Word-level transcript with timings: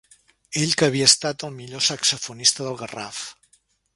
Ell 0.61 0.71
que 0.81 0.87
havia 0.87 1.09
estat 1.09 1.45
el 1.49 1.53
millor 1.59 1.85
saxofonista 1.89 2.65
del 2.69 2.79
Garraf. 2.83 3.23